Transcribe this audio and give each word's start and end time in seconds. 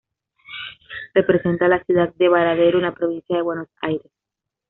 Representa 1.13 1.67
a 1.67 1.69
la 1.69 1.83
ciudad 1.83 2.11
de 2.15 2.27
Baradero, 2.27 2.79
en 2.79 2.85
la 2.85 2.95
Provincia 2.95 3.35
de 3.37 3.43
Buenos 3.43 3.67
Aires. 3.83 4.11